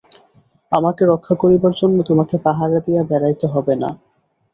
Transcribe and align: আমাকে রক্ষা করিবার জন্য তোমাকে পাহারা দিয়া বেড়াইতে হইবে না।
আমাকে 0.71 1.03
রক্ষা 1.05 1.33
করিবার 1.41 1.73
জন্য 1.79 1.97
তোমাকে 2.09 2.35
পাহারা 2.45 2.79
দিয়া 2.85 3.01
বেড়াইতে 3.09 3.45
হইবে 3.47 3.75
না। 3.75 3.89